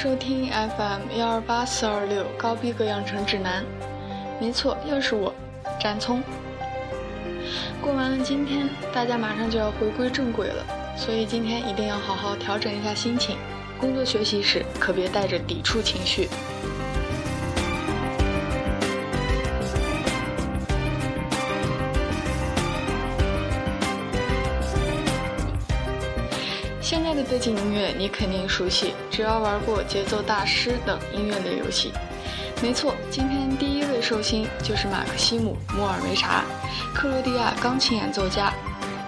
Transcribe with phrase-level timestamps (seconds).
[0.00, 3.64] 收听 FM 幺二八四二六高逼格养成指南。
[4.40, 5.34] 没错，又是我，
[5.80, 6.22] 展聪。
[7.82, 10.64] 过完了今天，大家马上就要回归正轨了，
[10.96, 13.36] 所以今天一定要好好调整一下心情。
[13.80, 16.28] 工作学习时可别带着抵触情绪。
[26.88, 31.92] 现在的背景音乐你肯定熟悉，只要玩过《节奏大师》等音乐类游戏。
[32.62, 36.42] 没错，今天第一位寿星就是马克西姆·莫尔维查，
[36.94, 38.50] 克罗地亚钢琴演奏家。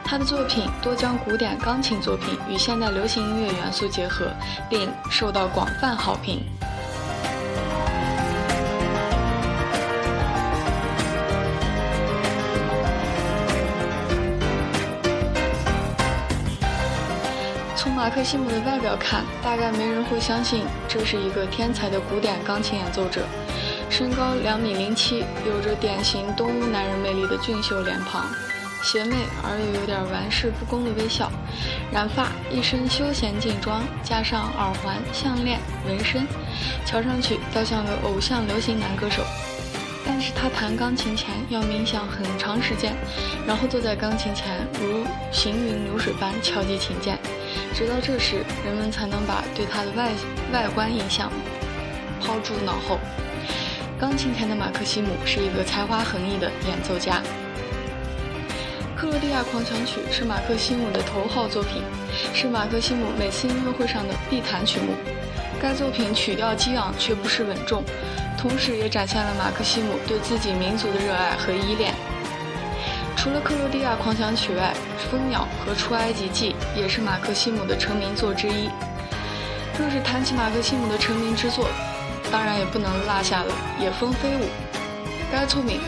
[0.05, 4.31] 他的作品多将古典钢琴作品与现代流行音乐元素结合，
[4.69, 6.45] 并受到广泛好评。
[17.81, 23.23] 从马克西姆的外表看，大概没人会相信这是一个天才的古典钢琴演奏者。
[23.89, 28.27] 身高两米零七，有着典型东欧男人魅力的俊秀脸庞，
[28.83, 31.33] 邪魅而又有点玩世不恭的微笑，
[31.91, 36.27] 染发，一身休闲劲装，加上耳环、项链、纹身，
[36.85, 39.23] 瞧上去倒像个偶像流行男歌手。
[40.13, 42.97] 但是他弹钢琴前要冥想很长时间，
[43.47, 47.17] 然后坐在钢琴前如行云流水般敲击琴键，
[47.73, 50.11] 直到这时，人们才能把对他的外
[50.53, 51.33] 外观印象
[52.21, 52.99] 抛诸脑后。
[54.01, 57.23] 钢琴前的马克西姆是一个才华横溢的演奏家。
[58.97, 61.85] 克罗地亚狂想曲是马克西姆的头号作品，
[62.35, 64.93] 是马克西姆每次音乐会上的必弹曲目。
[65.63, 67.85] 该作品曲调激昂却不失稳重。
[68.41, 71.93] 同时，也展现了马克西姆对自己民族的热爱和依恋。
[73.15, 74.73] 除了克罗地亚狂想曲外，
[75.11, 78.71] 《蜂鸟》和《出埃及记》也是马克西姆的成名作之一。
[79.79, 81.69] 若是谈起马克西姆的成名之作，
[82.33, 84.45] 当然也不能落下了《野蜂飞舞》。
[85.31, 85.79] 该作品，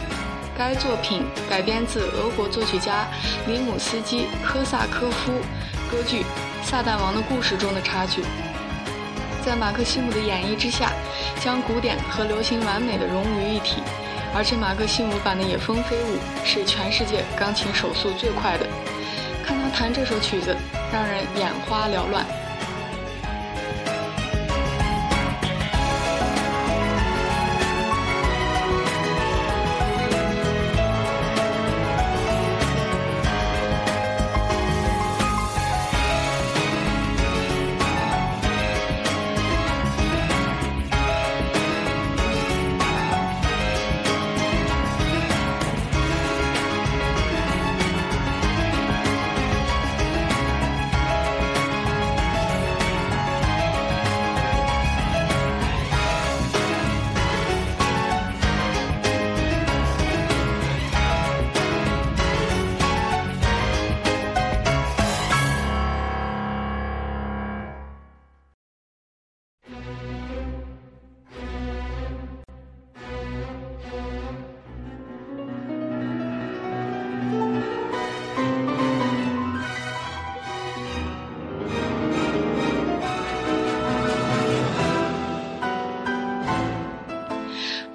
[0.57, 3.07] 该作品改编自俄国作曲家
[3.47, 5.33] 里姆斯基科萨科夫
[5.91, 6.21] 歌剧
[6.63, 8.23] 《撒旦王的故事》中的插曲。
[9.45, 10.93] 在马克西姆的演绎之下，
[11.41, 13.83] 将古典和流行完美的融于一体。
[14.35, 16.17] 而且马克西姆版的《野蜂飞舞》
[16.47, 18.67] 是全世界钢琴手速最快的。
[19.45, 20.57] 看他弹这首曲子，
[20.93, 22.25] 让人眼花缭乱。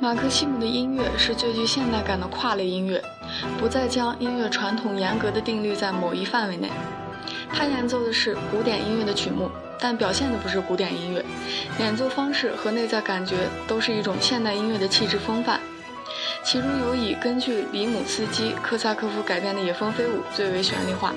[0.07, 3.03] 马克西姆的音乐是最具现代感的跨类音乐，
[3.59, 6.71] 不再将音乐传统严格的定律在某一范围内。
[7.53, 11.25] 他演奏的是古典音乐的曲目，但表现的不是古典音乐，
[11.79, 13.35] 演奏方式和内在感觉
[13.67, 15.59] 都是一种现代音乐的气质风范。
[16.41, 21.13] 其中有以根据里姆斯基科萨科夫改编的《野蜂飞舞》最为旋律化。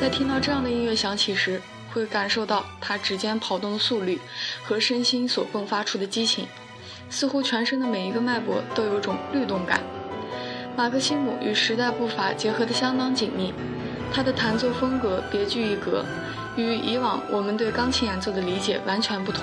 [0.00, 1.60] 在听到这样的音乐响起时，
[1.92, 4.18] 会感受到他指尖跑动的速率
[4.64, 6.48] 和身心所迸发出的激情。
[7.08, 9.80] 似乎全身的每一个脉搏都有种律动感。
[10.76, 13.54] 马克西姆与时代步伐结合得相当紧密，
[14.12, 16.04] 他的弹奏风格别具一格，
[16.56, 19.42] 与以往我们对钢琴演奏的理解完全不同。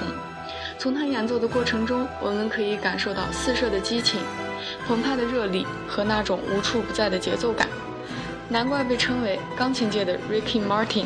[0.78, 4.20] 从他演奏的过程中，我们可以感受到四射的激情、
[4.88, 7.68] 澎湃的热力和那种无处不在的节奏感。
[8.50, 11.06] 难怪被称为钢琴界的 Ricky Martin。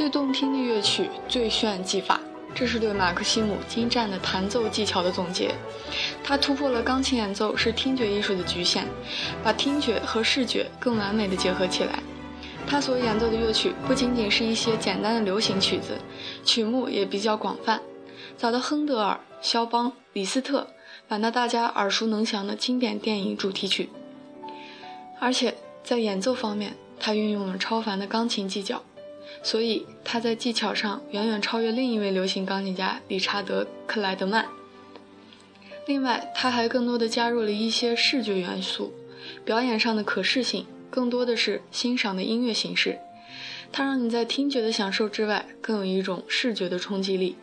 [0.00, 2.18] 最动听的乐曲，最炫技法，
[2.54, 5.54] 这是对马克西姆精湛的弹奏技巧的总结。
[6.24, 8.86] 他突破了钢琴演奏是听觉艺术的局限，
[9.44, 11.98] 把听觉和视觉更完美的结合起来。
[12.66, 15.98] 他所演奏的乐曲不仅仅是一些简单的流行曲子，
[16.46, 17.82] 曲目也比较广泛。
[18.38, 20.66] 找到亨德尔、肖邦、李斯特，
[21.08, 23.90] 把那大家耳熟能详的经典电影主题曲。
[25.18, 25.54] 而且
[25.84, 28.82] 在演奏方面，他运用了超凡的钢琴技巧，
[29.42, 34.46] 所以他在技巧上远远超越另一位流行钢琴家理查德·克莱德曼。
[35.86, 38.92] 另外，他还更多的加入了一些视觉元素，
[39.44, 42.98] 表演上的可视性更多的是欣赏的音乐形式。
[43.72, 47.36] 它让你在听觉的享受之外，更有一种视觉的冲击力。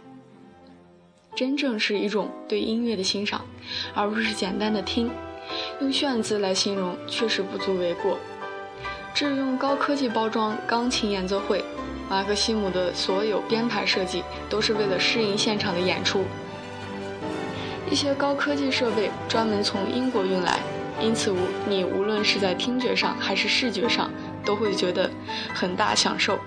[1.36, 3.46] 真正是一种对音乐的欣赏，
[3.94, 5.10] 而不是简单的听。
[5.80, 8.18] 用炫字来形容确实不足为过。
[9.18, 11.66] 至用高科技包装钢琴演奏会，
[12.08, 16.24] 马克西姆的所有编排设计都是为了适应现场的演出。
[17.90, 20.60] 一些高科技设备专门从英国运来，
[21.02, 21.38] 因此无
[21.68, 24.12] 你无论是在听觉上还是视觉上，
[24.46, 25.10] 都会觉得
[25.52, 26.38] 很大享受。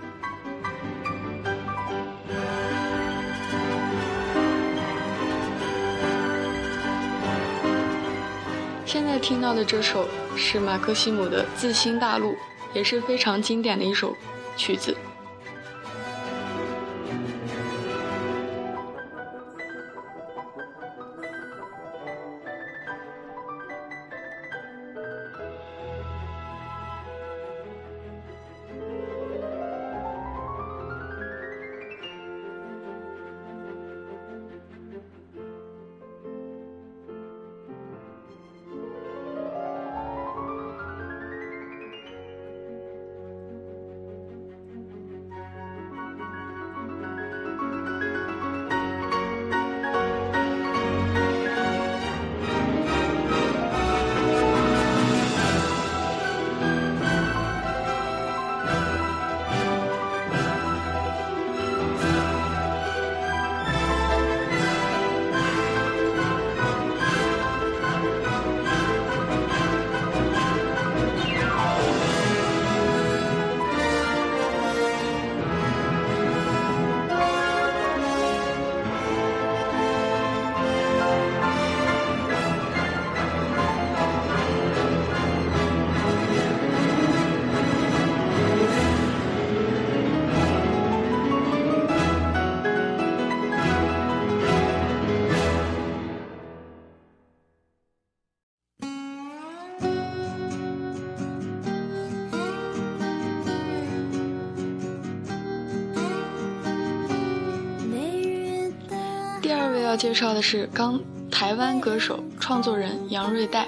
[8.87, 10.07] 现在听到的这首
[10.37, 12.33] 是马克西姆的《自新大陆》，
[12.73, 14.17] 也是非常经典的一首
[14.57, 14.97] 曲子。
[109.91, 111.01] 要介绍的是刚
[111.33, 113.67] 台湾歌手创作人杨瑞代。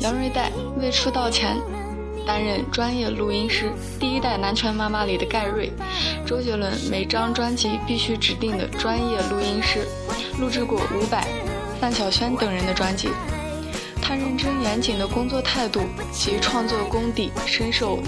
[0.00, 1.56] 杨瑞代未出道前
[2.26, 5.72] 担任专业录音师，第一代南拳妈妈里的盖瑞，
[6.26, 9.86] 周杰伦每张专辑必须指定的专业录音师，
[10.38, 11.26] 录制过伍佰、
[11.80, 13.08] 范晓萱等人的专辑。
[14.62, 17.98] 严谨的工作态度及创作功底深受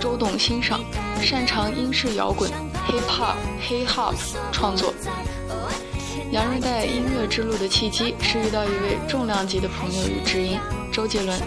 [0.00, 0.80] 周董欣赏，
[1.20, 2.50] 擅长英式摇滚、
[2.88, 3.34] hip hop、
[3.66, 4.14] hip hop
[4.52, 4.94] 创作。
[6.30, 10.58] 杨瑞代音乐之路的契机是遇到一位重量级的朋友与知音
[10.92, 11.38] 周杰伦。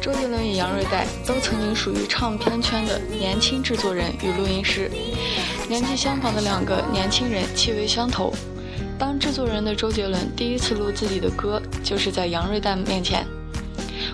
[0.00, 4.90] 周杰伦与杨瑞代都曾经属于唱片圈的年轻制作人与录音师，
[5.68, 8.32] 年纪相仿的两个年轻人气味相投。
[8.98, 13.26] 当制作人的周杰伦第一次录自己的歌，就是在杨瑞代面前。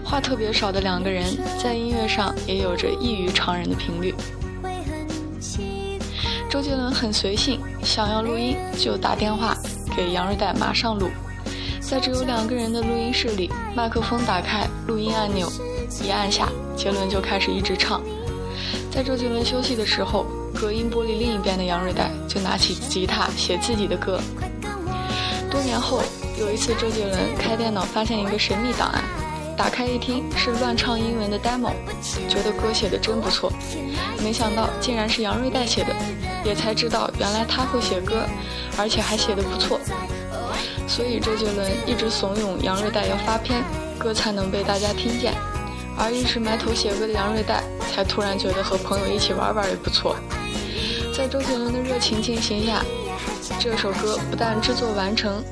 [0.04, 4.14] 话特别少的两个人，在音乐上也有着异于常人的频率。
[6.48, 9.54] 周杰伦很随性，想要录音就打电话
[9.94, 11.10] 给杨瑞代，马上录。
[11.80, 15.50] 在只有两个人的录音室里，麦克风打开，录音按钮
[16.02, 18.00] 一按下，杰伦就开始一直唱。
[18.90, 24.18] 在周杰伦休息的时候，隔音玻璃另一边的杨瑞代就拿起吉他写自己的歌。
[25.50, 26.02] 多年后，
[26.38, 29.02] 有一次周杰伦开电脑发现一个神秘档案，
[29.56, 31.72] 打开一听是乱唱英文的 demo，
[32.28, 33.52] 觉得歌写的真不错，
[34.22, 35.92] 没想到竟然是杨瑞代写的，
[36.44, 38.22] 也才知道原来他会写歌，
[38.76, 39.80] 而且还写的不错。
[40.86, 43.60] 所以周杰伦一直怂恿杨瑞代要发片，
[43.98, 45.34] 歌才能被大家听见，
[45.98, 50.14] 而一直埋头写歌的杨瑞代才突然觉得和朋友一起玩玩也不错。
[51.12, 52.80] 在周杰伦的热情进行下。
[53.58, 55.42] 这首歌不但制作完成，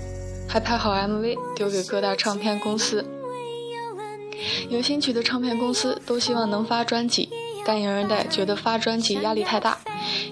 [0.48, 3.04] 还拍好 MV 丢给各大唱片公司。
[4.68, 7.28] 有兴趣的唱片公司都希望能发专辑，
[7.64, 9.78] 但杨瑞代觉得发专辑压力太大。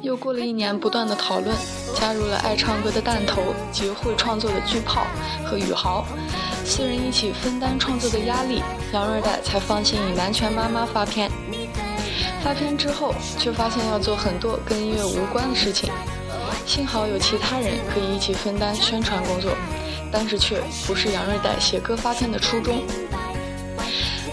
[0.03, 1.55] 又过了一年不断的讨论，
[1.95, 3.43] 加入了爱唱歌的弹头
[3.73, 5.07] 及会创作的巨炮
[5.45, 6.05] 和宇豪，
[6.65, 11.31] 四人一起分担创作的压力，杨瑞代才放心与南拳妈妈发片。
[12.43, 15.91] 发片之后，却发现要做很多跟音乐无关的事情。
[16.67, 19.53] 幸好有其他人可以一起分担宣传工作，
[20.17, 22.85] 但是却不是杨瑞代写歌发片的初衷。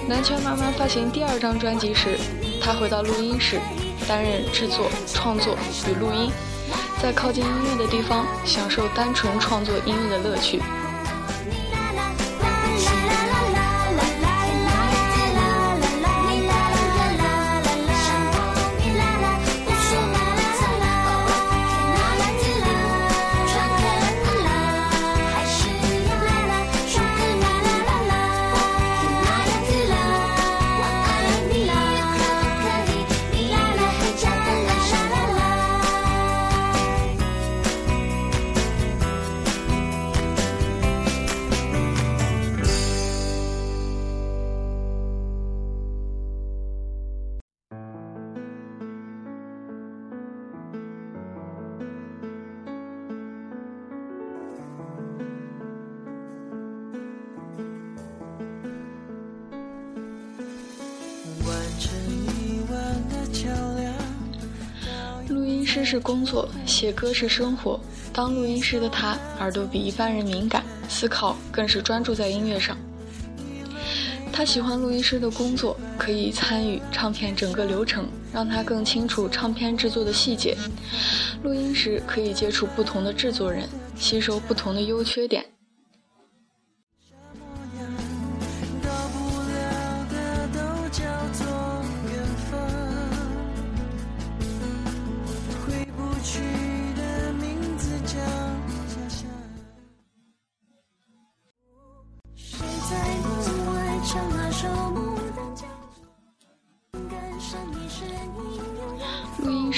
[0.07, 2.19] 南拳妈妈发行第二张专辑时，
[2.61, 3.59] 她回到录音室，
[4.07, 5.57] 担任制作、创作
[5.89, 6.31] 与录音，
[7.01, 10.61] 在靠近音乐的地方，享受单纯创作音乐的乐趣。
[65.73, 67.79] 诗是工作，写歌是生活。
[68.11, 72.77] 当录音师的他，耳朵比一般人敏感，思考更是专注在音乐上。
[74.33, 80.57] 他喜欢录音师的工作，可以参与唱片整个流程，让他更清楚唱片制作的细节。
[81.41, 85.45] 录音时可以接触不同的制作人，吸收不同的优缺点。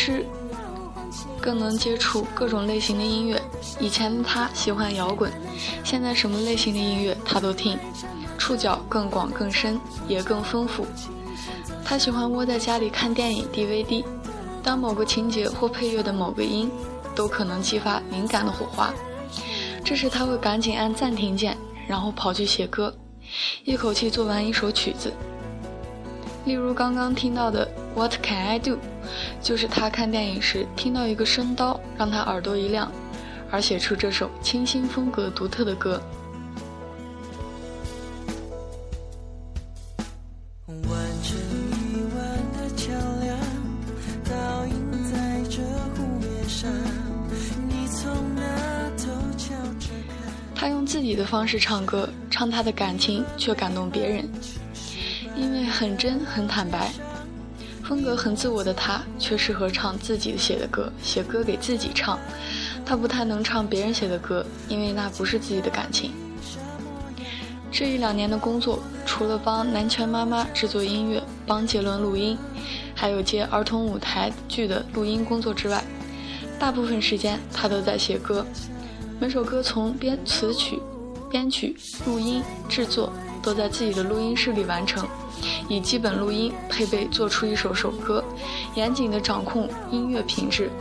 [0.03, 0.25] 师
[1.39, 3.41] 更能接触各种类型的音乐。
[3.79, 5.31] 以前的他喜欢摇滚，
[5.81, 7.79] 现在什么类型的音乐他都听，
[8.37, 10.85] 触角更广更深，也更丰富。
[11.85, 14.03] 他喜欢窝在家里看电影 DVD，
[14.61, 16.69] 当某个情节或配乐的某个音
[17.15, 18.93] 都可能激发灵感的火花，
[19.85, 21.57] 这时他会赶紧按暂停键，
[21.87, 22.93] 然后跑去写歌，
[23.63, 25.13] 一口气做完一首曲子。
[26.43, 28.79] 例如刚刚听到的 What Can I Do，
[29.41, 32.91] 就是他看电影时听到一个声刀，让他耳朵一亮，
[33.51, 36.01] 而写出这首清新风格独特的歌。
[50.55, 54.27] 他用自己的方式唱歌，唱他的感情，却感动别人。
[55.35, 56.91] 因为很真很坦白，
[57.83, 62.17] 风格很自我的他，却适合唱自己写的歌，写歌给自己唱。
[62.85, 66.11] 他不太能唱别人写的歌，因为那不是自己的感情。
[67.71, 72.37] 这一两年的工作，除了帮南拳妈妈制作音乐，帮杰伦录音，
[72.95, 75.83] 还有接儿童舞台剧的录音工作之外，
[76.57, 78.45] 大部分时间他都在写歌。
[79.19, 80.79] 每首歌从编词曲、
[81.29, 81.75] 编曲、
[82.05, 83.11] 录音、制作，
[83.41, 85.05] 都在自己的录音室里完成。
[85.67, 88.23] 以基本录音配备做出一首首歌，
[88.75, 90.71] 严谨地掌控音乐品质。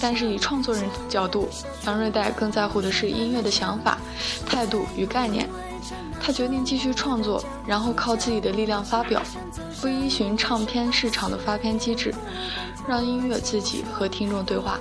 [0.00, 1.48] 但是以创作人角度，
[1.86, 3.98] 杨瑞代更在乎的是音乐的想法、
[4.44, 5.48] 态度与概念。
[6.20, 9.22] 他决定继续创作，然后靠自己的力量发表，
[9.80, 12.14] 不依循唱片市场的发片机制，
[12.88, 14.78] 让音乐自己和听众对话。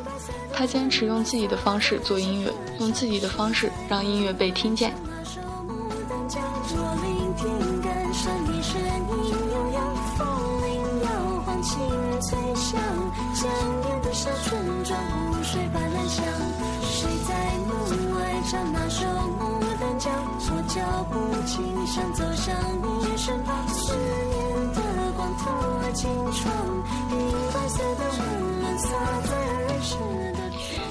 [0.54, 4.94] 他坚持用自己的方式做音乐，用自己的方式让音乐被听见。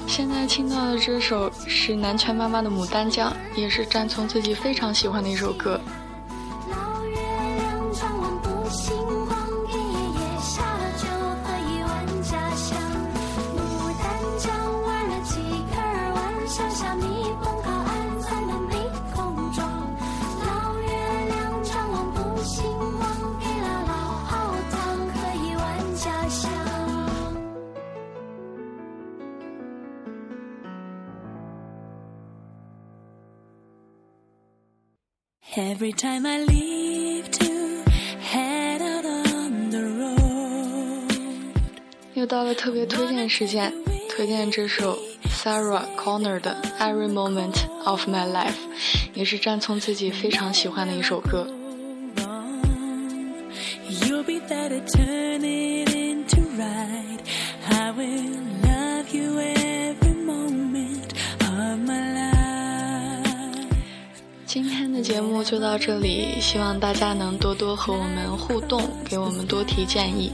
[0.07, 3.29] 现在听到的这首是南拳妈妈的《牡丹江》，
[3.59, 5.81] 也是詹聪自己非常喜欢的一首歌。
[35.73, 37.83] Every time I leave to
[38.21, 41.17] head out on the road。
[42.13, 43.73] 又到了特别推荐时间，
[44.07, 48.53] 推荐这首 Sarah Connor 的 Every Moment of My Life，
[49.15, 51.47] 也是战聪自己非常喜欢的一首歌。
[65.03, 70.31] 节目就到这里，希望大家能多多和我们互动，给我们多提建议。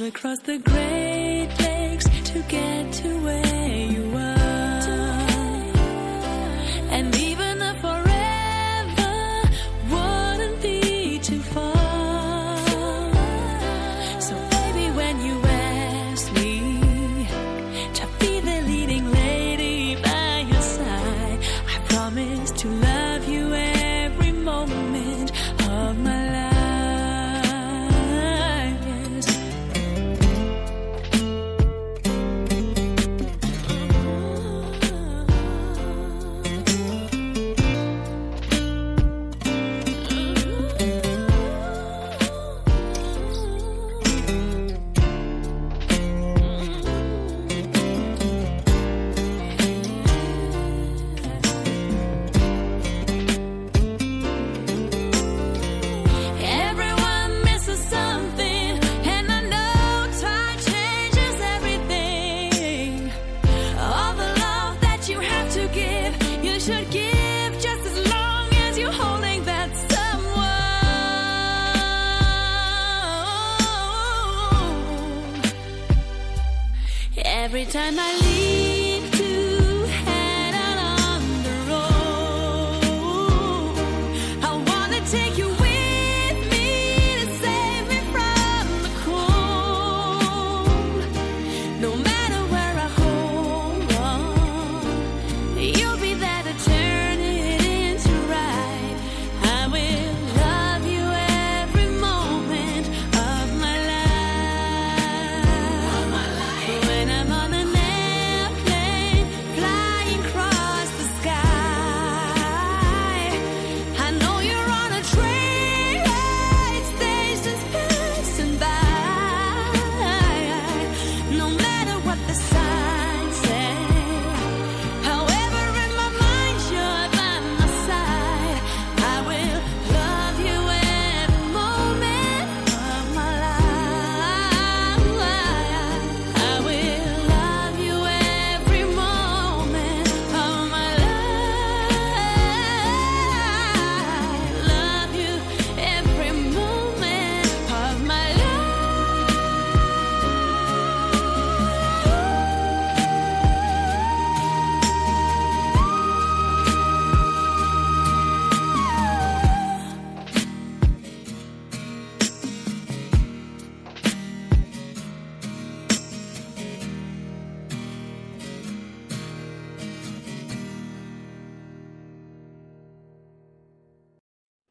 [0.00, 4.47] Across the Great Lakes to get to where you are.
[77.68, 78.27] Time I leave